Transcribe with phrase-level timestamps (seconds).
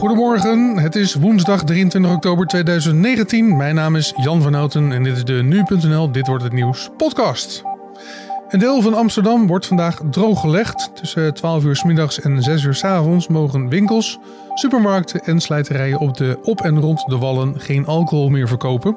[0.00, 3.56] Goedemorgen, het is woensdag 23 oktober 2019.
[3.56, 6.88] Mijn naam is Jan van Houten en dit is de Nu.nl Dit Wordt Het Nieuws
[6.96, 7.62] podcast.
[8.48, 10.90] Een deel van Amsterdam wordt vandaag drooggelegd.
[10.94, 14.18] Tussen 12 uur s middags en 6 uur s avonds mogen winkels,
[14.54, 18.96] supermarkten en slijterijen op, de, op en rond de wallen geen alcohol meer verkopen.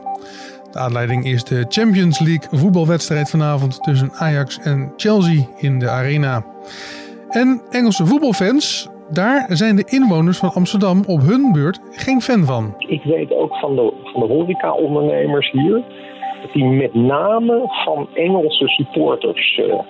[0.71, 6.45] De aanleiding is de Champions League voetbalwedstrijd vanavond tussen Ajax en Chelsea in de Arena.
[7.29, 12.73] En Engelse voetbalfans, daar zijn de inwoners van Amsterdam op hun beurt geen fan van.
[12.77, 15.83] Ik weet ook van de, van de horeca-ondernemers hier
[16.41, 19.81] dat die met name van Engelse supporters uh, uh,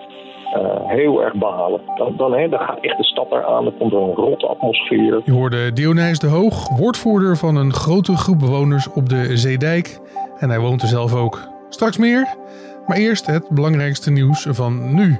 [0.86, 1.82] heel erg behalen.
[1.98, 5.22] Dan, dan, hè, dan gaat echt de stad eraan, er komt een rotte atmosfeer.
[5.26, 10.00] Je hoorde Dionijs de Hoog, woordvoerder van een grote groep bewoners op de Zeedijk.
[10.38, 11.40] En hij woont er zelf ook.
[11.70, 12.36] Straks meer,
[12.86, 15.20] maar eerst het belangrijkste nieuws van nu.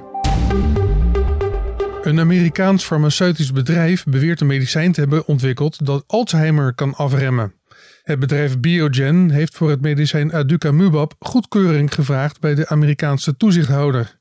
[2.04, 7.54] Een Amerikaans farmaceutisch bedrijf beweert een medicijn te hebben ontwikkeld dat Alzheimer kan afremmen.
[8.02, 14.18] Het bedrijf Biogen heeft voor het medicijn Aducanumab goedkeuring gevraagd bij de Amerikaanse toezichthouder.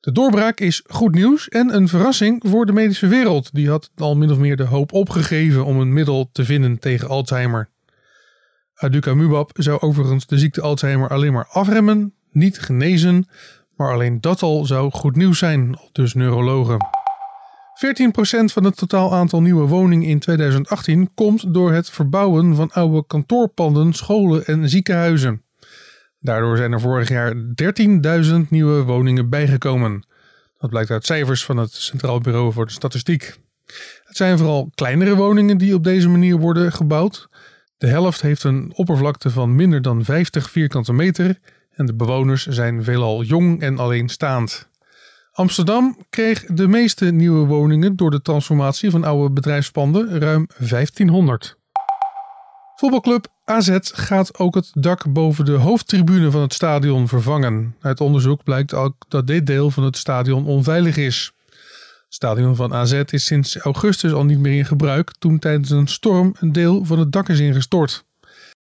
[0.00, 3.54] De doorbraak is goed nieuws en een verrassing voor de medische wereld.
[3.54, 7.08] Die had al min of meer de hoop opgegeven om een middel te vinden tegen
[7.08, 7.70] Alzheimer.
[8.74, 13.28] Aducanumab zou overigens de ziekte Alzheimer alleen maar afremmen, niet genezen,
[13.76, 16.93] maar alleen dat al zou goed nieuws zijn, dus neurologen.
[17.74, 23.06] 14% van het totaal aantal nieuwe woningen in 2018 komt door het verbouwen van oude
[23.06, 25.42] kantoorpanden, scholen en ziekenhuizen.
[26.20, 30.06] Daardoor zijn er vorig jaar 13.000 nieuwe woningen bijgekomen.
[30.58, 33.36] Dat blijkt uit cijfers van het Centraal Bureau voor de Statistiek.
[34.04, 37.28] Het zijn vooral kleinere woningen die op deze manier worden gebouwd.
[37.78, 41.38] De helft heeft een oppervlakte van minder dan 50 vierkante meter
[41.70, 44.68] en de bewoners zijn veelal jong en alleenstaand.
[45.36, 51.56] Amsterdam kreeg de meeste nieuwe woningen door de transformatie van oude bedrijfspanden, ruim 1500.
[52.76, 57.76] Voetbalclub AZ gaat ook het dak boven de hoofdtribune van het stadion vervangen.
[57.80, 61.32] Uit onderzoek blijkt ook dat dit deel van het stadion onveilig is.
[61.48, 65.88] Het stadion van AZ is sinds augustus al niet meer in gebruik toen tijdens een
[65.88, 68.04] storm een deel van het dak is ingestort.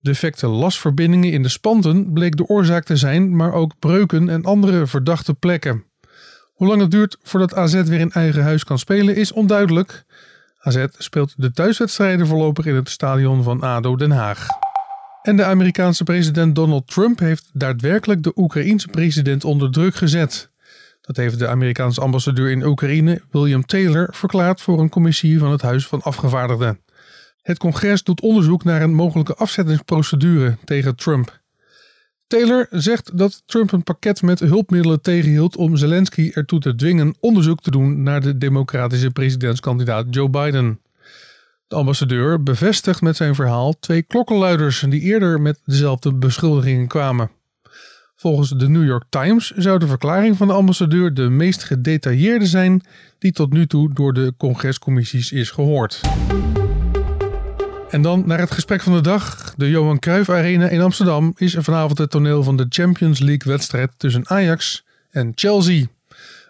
[0.00, 4.86] Defecte lasverbindingen in de spanten bleek de oorzaak te zijn, maar ook breuken en andere
[4.86, 5.85] verdachte plekken.
[6.56, 10.04] Hoe lang het duurt voordat AZ weer in eigen huis kan spelen is onduidelijk.
[10.58, 14.46] AZ speelt de thuiswedstrijden voorlopig in het stadion van ADO Den Haag.
[15.22, 20.50] En de Amerikaanse president Donald Trump heeft daadwerkelijk de Oekraïense president onder druk gezet.
[21.00, 25.62] Dat heeft de Amerikaanse ambassadeur in Oekraïne, William Taylor, verklaard voor een commissie van het
[25.62, 26.80] Huis van Afgevaardigden.
[27.42, 31.40] Het congres doet onderzoek naar een mogelijke afzettingsprocedure tegen Trump.
[32.26, 37.60] Taylor zegt dat Trump een pakket met hulpmiddelen tegenhield om Zelensky ertoe te dwingen onderzoek
[37.60, 40.80] te doen naar de democratische presidentskandidaat Joe Biden.
[41.68, 47.30] De ambassadeur bevestigt met zijn verhaal twee klokkenluiders die eerder met dezelfde beschuldigingen kwamen.
[48.16, 52.82] Volgens de New York Times zou de verklaring van de ambassadeur de meest gedetailleerde zijn
[53.18, 56.00] die tot nu toe door de congrescommissies is gehoord.
[57.90, 59.54] En dan naar het gesprek van de dag.
[59.56, 63.90] De Johan Cruijff Arena in Amsterdam is vanavond het toneel van de Champions League wedstrijd
[63.96, 65.86] tussen Ajax en Chelsea.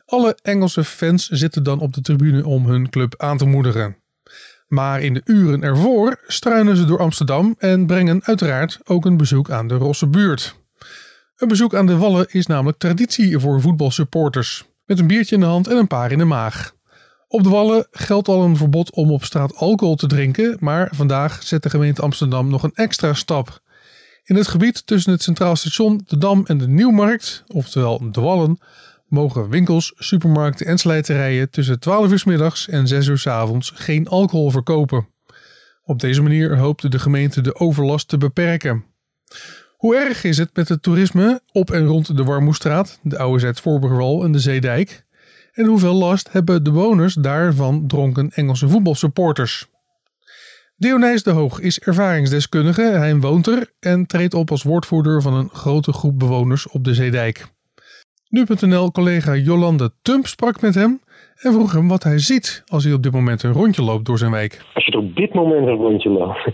[0.06, 3.96] Alle Engelse fans zitten dan op de tribune om hun club aan te moedigen.
[4.68, 9.50] Maar in de uren ervoor struinen ze door Amsterdam en brengen uiteraard ook een bezoek
[9.50, 10.56] aan de Rosse buurt.
[11.36, 14.64] Een bezoek aan de Wallen is namelijk traditie voor voetbalsupporters.
[14.84, 16.75] Met een biertje in de hand en een paar in de maag.
[17.28, 21.42] Op de Wallen geldt al een verbod om op straat alcohol te drinken, maar vandaag
[21.42, 23.60] zet de gemeente Amsterdam nog een extra stap.
[24.24, 28.58] In het gebied tussen het Centraal Station, de Dam en de Nieuwmarkt, oftewel de Wallen,
[29.06, 33.72] mogen winkels, supermarkten en slijterijen tussen 12 uur s middags en 6 uur s avonds
[33.74, 35.08] geen alcohol verkopen.
[35.82, 38.84] Op deze manier hoopt de gemeente de overlast te beperken.
[39.76, 43.60] Hoe erg is het met het toerisme op en rond de Warmoestraat, de Oude Zet
[43.60, 45.05] Voorburgwal en de Zeedijk?
[45.56, 49.66] En hoeveel last hebben de bewoners daar van dronken Engelse voetbalsupporters?
[50.76, 55.48] Dionijs de Hoog is ervaringsdeskundige, hij woont er en treedt op als woordvoerder van een
[55.48, 57.46] grote groep bewoners op de Zeedijk.
[58.28, 61.00] Nu.nl-collega Jolande Tump sprak met hem
[61.36, 64.18] en vroeg hem wat hij ziet als hij op dit moment een rondje loopt door
[64.18, 64.64] zijn wijk.
[64.74, 66.46] Als je op dit moment een rondje loopt.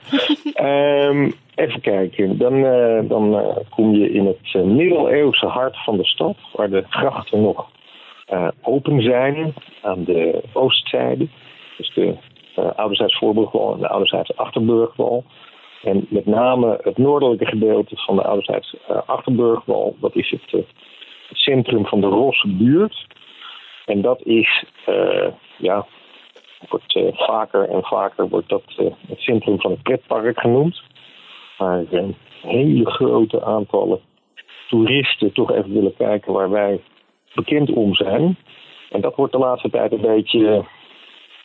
[0.60, 1.32] um,
[1.64, 6.04] even kijken, dan, uh, dan uh, kom je in het uh, middeleeuwse hart van de
[6.04, 7.70] stad, waar de grachten nog
[8.62, 11.28] open zijn aan de oostzijde.
[11.76, 12.16] Dus de
[12.58, 15.24] uh, ouderzijds Voorburgwal en de ouderzijds Achterburgwal.
[15.82, 18.76] En met name het noordelijke gedeelte van de ouderzijds
[19.06, 20.66] Achterburgwal, dat is het, het,
[21.32, 23.06] centrum van de Rosse buurt.
[23.84, 24.64] En dat is
[25.56, 25.86] ja,
[26.68, 28.62] wordt vaker en vaker wordt dat
[29.08, 30.82] het centrum van het pretpark genoemd.
[31.58, 31.84] Waar
[32.40, 34.00] hele grote aantallen
[34.68, 36.80] toeristen toch even willen kijken waar wij
[37.34, 38.36] bekend om zijn.
[38.90, 40.64] En dat wordt de laatste tijd een beetje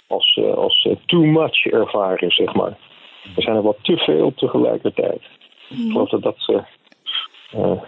[0.08, 2.78] als, als too much ervaren, zeg maar.
[3.36, 5.22] Er zijn er wat te veel tegelijkertijd.
[5.70, 6.66] Ik geloof dat dat
[7.54, 7.82] uh,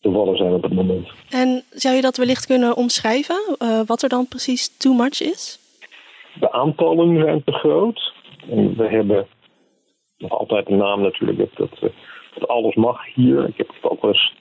[0.00, 1.08] de wallen zijn op het moment.
[1.30, 3.56] En zou je dat wellicht kunnen omschrijven?
[3.58, 5.58] Uh, wat er dan precies too much is?
[6.40, 8.12] De aantallen zijn te groot.
[8.50, 9.26] En we hebben
[10.18, 11.38] nog altijd een naam natuurlijk.
[11.38, 11.92] Dat, dat,
[12.34, 13.48] dat alles mag hier.
[13.48, 14.32] Ik heb ook wel eens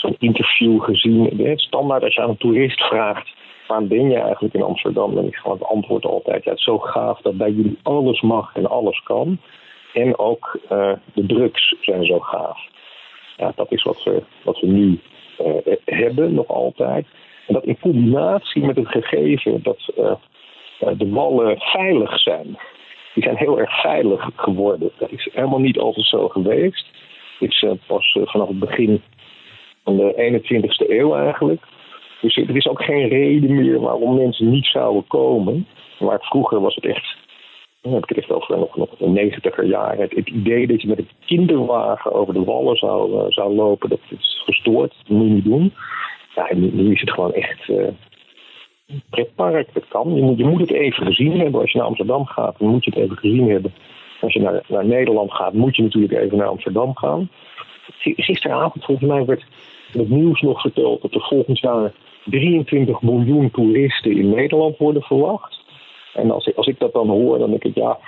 [0.00, 1.52] zo'n interview gezien.
[1.56, 3.36] Standaard als je aan een toerist vraagt
[3.68, 5.14] waar ben je eigenlijk in Amsterdam?
[5.14, 8.20] Dan is gewoon het antwoord altijd, ja, het is zo gaaf dat bij jullie alles
[8.20, 9.38] mag en alles kan.
[9.92, 12.58] En ook uh, de drugs zijn zo gaaf.
[13.36, 15.00] Ja, dat is wat we, wat we nu
[15.40, 17.06] uh, hebben, nog altijd.
[17.46, 20.12] En dat in combinatie met het gegeven dat uh,
[20.98, 22.58] de wallen veilig zijn.
[23.14, 24.90] Die zijn heel erg veilig geworden.
[24.98, 26.86] Dat is helemaal niet altijd zo geweest.
[27.38, 29.02] Het is pas vanaf het begin
[29.88, 31.60] van de 21ste eeuw eigenlijk
[32.20, 35.66] dus er is ook geen reden meer waarom mensen niet zouden komen.
[35.98, 37.16] Maar vroeger was het echt,
[37.80, 40.08] dan heb ik het echt nog, nog de negentiger jaren.
[40.10, 44.00] Het, idee dat je met een kinderwagen over de wallen zou, uh, zou lopen, dat
[44.08, 44.94] is gestoord.
[44.98, 45.72] Dat moet je niet doen.
[46.54, 49.68] Nu, is het gewoon echt een pretpark.
[49.72, 50.14] Dat kan.
[50.14, 51.60] Je moet, je moet het even gezien hebben.
[51.60, 53.74] Als je naar Amsterdam gaat, dan moet je het even gezien hebben.
[54.20, 57.30] Als je naar, naar Nederland gaat, moet je natuurlijk even naar Amsterdam gaan.
[57.98, 59.44] Gisteravond volgens mij werd
[59.92, 61.92] het nieuws nog verteld dat er volgend jaar
[62.24, 65.60] 23 miljoen toeristen in Nederland worden verwacht.
[66.14, 67.98] En als ik, als ik dat dan hoor, dan denk ik, ja,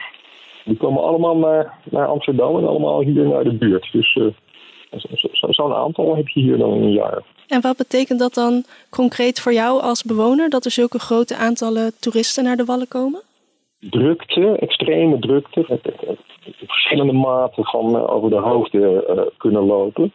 [0.65, 3.89] die komen allemaal naar, naar Amsterdam en allemaal hier naar de buurt.
[3.93, 4.27] Dus uh,
[5.33, 7.23] zo'n zo aantal heb je hier dan in een jaar.
[7.49, 11.93] En wat betekent dat dan concreet voor jou als bewoner, dat er zulke grote aantallen
[12.01, 13.21] toeristen naar de Wallen komen?
[13.81, 15.81] Drukte, extreme drukte,
[16.67, 20.13] verschillende maten van uh, over de hoofden uh, kunnen lopen.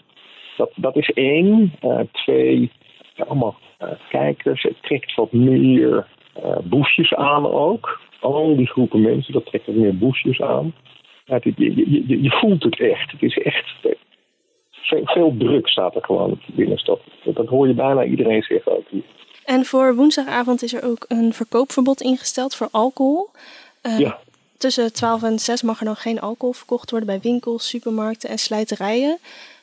[0.57, 1.74] Dat, dat is één.
[2.12, 2.72] twee,
[3.18, 4.63] allemaal uh, kijkers.
[4.63, 6.07] Het trekt wat meer
[6.44, 8.00] uh, boefjes aan ook.
[8.19, 10.74] Al die groepen mensen, dat trekt wat meer boefjes aan.
[11.25, 13.12] Ja, je, je, je, je, voelt het echt.
[13.12, 13.75] Het is echt
[14.72, 17.00] veel, veel druk staat er gewoon in de binnenstad.
[17.24, 19.04] Dat hoor je bijna iedereen zeggen ook hier.
[19.46, 23.30] En voor woensdagavond is er ook een verkoopverbod ingesteld voor alcohol.
[23.84, 24.19] Uh, ja.
[24.57, 28.38] Tussen 12 en 6 mag er nog geen alcohol verkocht worden bij winkels, supermarkten en
[28.38, 29.18] slijterijen.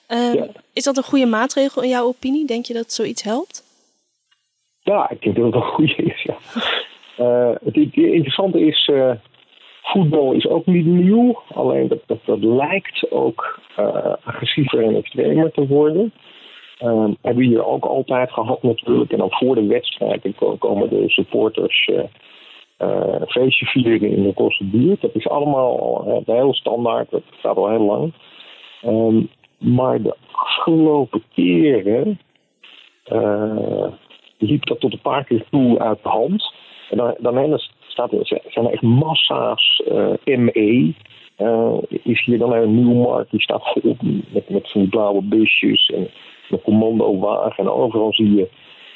[0.08, 0.46] Uh, ja.
[0.72, 2.46] Is dat een goede maatregel in jouw opinie?
[2.46, 3.62] Denk je dat zoiets helpt?
[4.82, 6.22] Ja, ik denk dat het een goede is.
[6.22, 6.36] Ja.
[7.18, 9.10] Uh, het, interessante is, uh,
[9.82, 11.42] voetbal is ook niet nieuw.
[11.54, 16.12] Alleen dat, dat, dat lijkt ook uh, agressiever en extremer te worden.
[16.82, 19.12] Um, hebben we hier ook altijd gehad natuurlijk.
[19.12, 20.22] En dan voor de wedstrijd
[20.58, 21.90] komen de supporters
[22.78, 25.00] een feestje vieren in de kostenbuurt.
[25.00, 27.10] Dat is allemaal heel standaard.
[27.10, 28.12] Dat gaat al heel lang.
[28.84, 29.30] Um,
[29.62, 32.20] maar de afgelopen keren
[34.38, 36.54] liep dat tot een paar keer toe uit de hand.
[36.90, 38.10] En dan, dan staat
[38.48, 40.94] zijn er echt massa's uh, ME.
[41.38, 43.96] Uh, is hier dan een Nieuwmarkt, die staat vol
[44.32, 46.10] met, met van blauwe busjes en
[46.50, 47.64] een commandowagen.
[47.64, 48.48] En overal zie je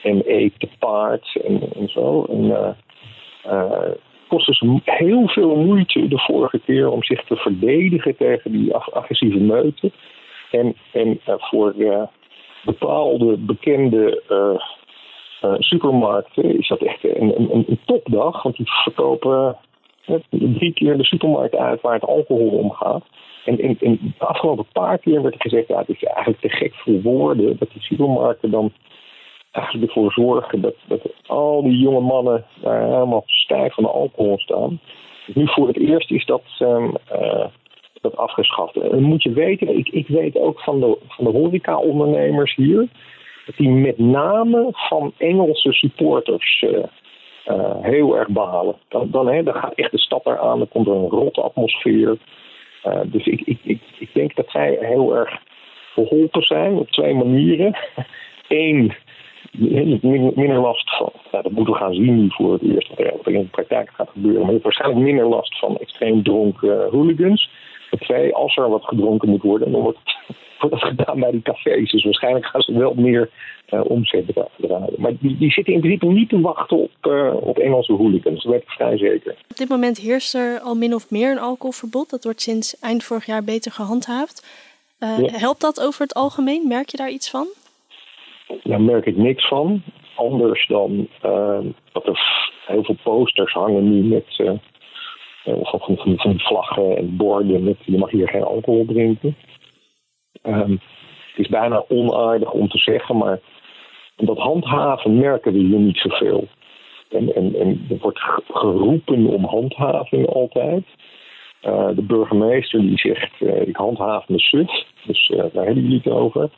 [0.02, 2.26] ME te paard en, en zo.
[2.30, 3.90] Uh,
[4.28, 9.38] kostte ze heel veel moeite de vorige keer om zich te verdedigen tegen die agressieve
[9.38, 9.92] meuten.
[10.50, 11.74] En, en voor
[12.64, 18.42] bepaalde bekende uh, supermarkten is dat echt een, een, een, topdag.
[18.42, 19.56] Want die verkopen
[20.06, 23.04] uh, drie keer de supermarkt uit waar het alcohol om gaat.
[23.44, 26.74] En in de afgelopen paar keer werd er gezegd: ja, het is eigenlijk te gek
[26.74, 27.56] voor woorden.
[27.58, 28.72] Dat die supermarkten dan
[29.52, 34.80] eigenlijk ervoor zorgen dat, dat al die jonge mannen daar helemaal stijf van alcohol staan.
[35.26, 36.90] Nu voor het eerst is dat, uh,
[38.10, 38.76] dat afgeschaft.
[38.76, 42.88] En moet je weten, ik, ik weet ook van de, van de horeca-ondernemers hier
[43.56, 46.78] die met name van Engelse supporters uh,
[47.46, 48.76] uh, heel erg behalen.
[48.88, 52.16] Dan, dan, hè, dan gaat echt de stad eraan, dan komt er een rotte atmosfeer.
[53.04, 55.40] Dus ik, ik, ik, ik denk dat zij heel erg
[55.94, 57.76] geholpen zijn op twee manieren.
[58.48, 58.94] Eén,
[60.34, 63.40] minder last van, dat moeten we gaan zien nu voor het eerst wat er in
[63.40, 67.50] de praktijk gaat gebeuren, maar je hebt waarschijnlijk minder last van extreem dronken hooligans.
[68.32, 69.98] Als er wat gedronken moet worden, dan wordt
[70.60, 71.90] wordt dat gedaan bij die cafés.
[71.90, 73.30] Dus waarschijnlijk gaan ze wel meer
[73.70, 74.24] uh, omzet
[74.56, 74.94] draaien.
[74.96, 78.42] Maar die, die zitten in principe niet te wachten op, uh, op Engelse hooligans.
[78.42, 79.34] Dat weet ik vrij zeker.
[79.50, 82.10] Op dit moment heerst er al min of meer een alcoholverbod.
[82.10, 84.64] Dat wordt sinds eind vorig jaar beter gehandhaafd.
[85.00, 86.68] Uh, Helpt dat over het algemeen?
[86.68, 87.46] Merk je daar iets van?
[88.62, 89.82] Daar merk ik niks van.
[90.14, 91.08] anders dan
[91.92, 94.60] dat er heel veel posters hangen nu met
[95.46, 99.36] van, van, van, vlaggen en borden met je mag hier geen alcohol drinken.
[100.42, 100.80] Um,
[101.30, 103.40] het is bijna onaardig om te zeggen, maar
[104.16, 106.48] dat handhaven merken we hier niet zoveel.
[107.08, 110.84] En, en, en er wordt geroepen om handhaving altijd.
[111.62, 114.86] Uh, de burgemeester die zegt, uh, ik handhaaf mijn sut.
[115.06, 116.50] Dus daar hebben jullie het over.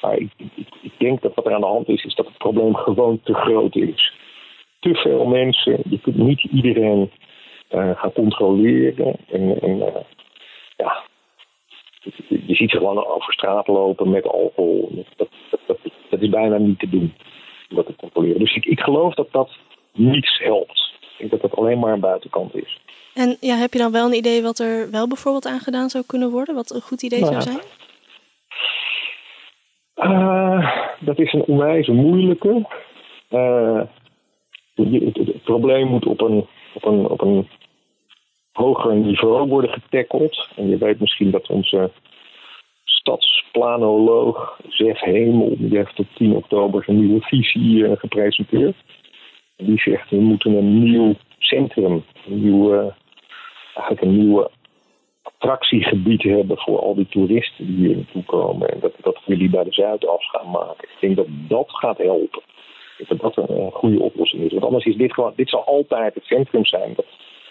[0.00, 2.38] Maar ik, ik, ik, denk dat wat er aan de hand is, is dat het
[2.38, 4.12] probleem gewoon te groot is.
[4.80, 7.10] Te veel mensen, je kunt niet iedereen
[7.68, 9.16] gaan controleren.
[9.30, 9.78] En, en
[10.76, 11.04] ja,
[12.28, 15.04] je ziet ze gewoon over straat lopen met alcohol.
[15.16, 15.78] Dat, dat, dat,
[16.10, 17.14] dat is bijna niet te doen,
[17.68, 18.38] dat te controleren.
[18.38, 19.50] Dus ik, ik geloof dat dat
[19.92, 20.92] niets helpt.
[21.00, 22.80] Ik denk dat dat alleen maar een buitenkant is.
[23.14, 26.04] En ja, heb je dan wel een idee wat er wel bijvoorbeeld aan gedaan zou
[26.06, 26.54] kunnen worden?
[26.54, 27.60] Wat een goed idee zou nou zijn?
[29.96, 32.66] Uh, dat is een onwijze moeilijke.
[33.30, 33.80] Uh,
[34.74, 37.48] het, het, probleem moet op een, op, een, op een
[38.52, 40.48] hoger niveau worden getackeld.
[40.56, 41.90] En je weet misschien dat onze
[42.84, 48.76] stadsplanoloog Zef Hemel, die heeft op 10 oktober zijn nieuwe visie uh, gepresenteerd.
[49.56, 52.94] Die zegt, we moeten een nieuw centrum, een nieuwe,
[53.74, 54.50] eigenlijk een nieuwe
[55.22, 58.68] attractiegebied hebben voor al die toeristen die hier naartoe komen.
[58.68, 60.88] En dat, dat die bij de Zuidas gaan maken.
[60.88, 62.42] Ik denk dat dat gaat helpen.
[62.98, 64.52] Ik denk dat dat een, goede oplossing is.
[64.52, 66.94] Want anders is dit gewoon, dit zal altijd het centrum zijn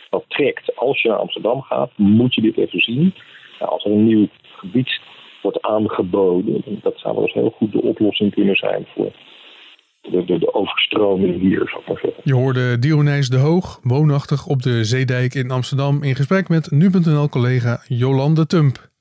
[0.10, 0.76] dat, trekt.
[0.76, 3.14] Als je naar Amsterdam gaat, moet je dit even zien.
[3.60, 5.00] Nou, als er een nieuw gebied
[5.42, 9.12] wordt aangeboden, dat zou wel eens heel goed de oplossing kunnen zijn voor
[10.12, 12.22] de, de, de overstroming hier, zou ik maar zeggen.
[12.24, 17.84] Je hoorde Dionijs de Hoog, woonachtig op de Zeedijk in Amsterdam, in gesprek met nu.nl-collega
[17.88, 18.92] Jolande Tump.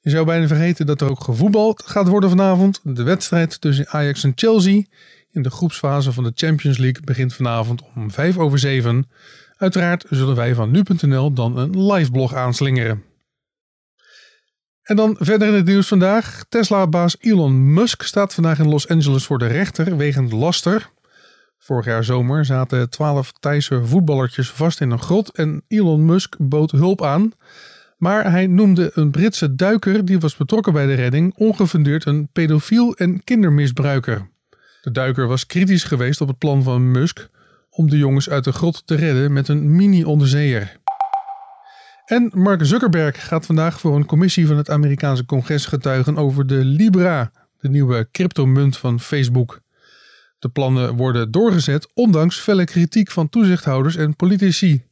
[0.00, 2.96] Je zou bijna vergeten dat er ook gevoetbald gaat worden vanavond.
[2.96, 4.82] De wedstrijd tussen Ajax en Chelsea
[5.32, 9.10] in de groepsfase van de Champions League begint vanavond om 5 over 7.
[9.56, 13.02] Uiteraard zullen wij van nu.nl dan een live blog aanslingeren.
[14.82, 16.44] En dan verder in het nieuws vandaag.
[16.48, 20.90] Tesla-baas Elon Musk staat vandaag in Los Angeles voor de rechter wegens laster.
[21.58, 26.70] Vorig jaar zomer zaten twaalf Thaise voetballertjes vast in een grot en Elon Musk bood
[26.70, 27.32] hulp aan.
[27.96, 32.94] Maar hij noemde een Britse duiker die was betrokken bij de redding ongefundeerd een pedofiel
[32.94, 34.29] en kindermisbruiker.
[34.80, 37.28] De duiker was kritisch geweest op het plan van Musk
[37.70, 40.78] om de jongens uit de grot te redden met een mini-onderzeeër.
[42.04, 46.64] En Mark Zuckerberg gaat vandaag voor een commissie van het Amerikaanse congres getuigen over de
[46.64, 49.60] Libra, de nieuwe cryptomunt van Facebook.
[50.38, 54.82] De plannen worden doorgezet ondanks felle kritiek van toezichthouders en politici.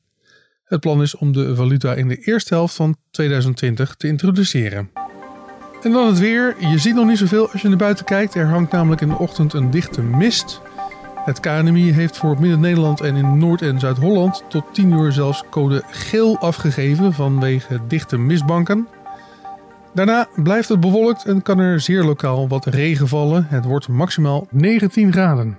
[0.64, 4.90] Het plan is om de valuta in de eerste helft van 2020 te introduceren.
[5.82, 6.54] En dan het weer.
[6.58, 8.34] Je ziet nog niet zoveel als je naar buiten kijkt.
[8.34, 10.60] Er hangt namelijk in de ochtend een dichte mist.
[11.24, 15.82] Het KNMI heeft voor Midden-Nederland en in Noord- en Zuid-Holland tot 10 uur zelfs code
[15.90, 18.88] geel afgegeven vanwege dichte mistbanken.
[19.94, 23.46] Daarna blijft het bewolkt en kan er zeer lokaal wat regen vallen.
[23.48, 25.58] Het wordt maximaal 19 graden.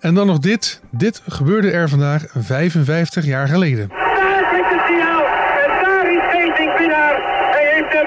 [0.00, 0.80] En dan nog dit.
[0.90, 3.88] Dit gebeurde er vandaag 55 jaar geleden.
[3.88, 5.24] Daar zit het signaal
[5.64, 7.14] en daar is Geesink winnaar.
[7.56, 8.06] Hij heeft hem.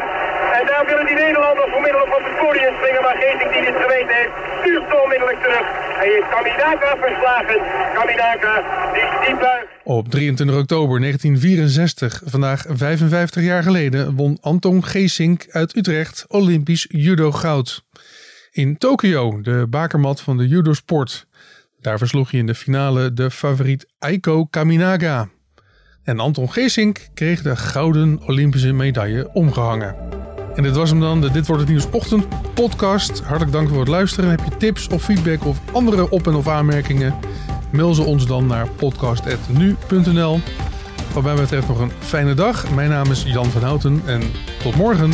[0.59, 3.77] En daar willen die Nederlanders voor middel van het podium springen, maar Geesink die dit
[3.83, 5.65] geweten heeft, stuurt onmiddellijk terug.
[5.99, 7.59] Hij heeft Kaminaka verslagen.
[7.93, 8.53] Kaminaka
[8.93, 9.67] die die buigt.
[9.83, 17.31] Op 23 oktober 1964, vandaag 55 jaar geleden, won Anton Geesink uit Utrecht Olympisch judo
[17.31, 17.83] goud.
[18.51, 21.27] In Tokio, de bakermat van de judosport.
[21.81, 25.29] Daar versloeg hij in de finale de favoriet Aiko Kaminaga.
[26.03, 30.22] En Anton Geesink kreeg de gouden Olympische medaille omgehangen.
[30.55, 33.19] En dit was hem dan, de Dit Wordt Het Nieuws Ochtend podcast.
[33.19, 34.29] Hartelijk dank voor het luisteren.
[34.29, 37.15] Heb je tips of feedback of andere op- en of aanmerkingen?
[37.71, 40.39] Mail ze ons dan naar podcast.nu.nl.
[41.13, 42.71] Wat mij betreft nog een fijne dag.
[42.71, 44.21] Mijn naam is Jan van Houten en
[44.63, 45.11] tot morgen.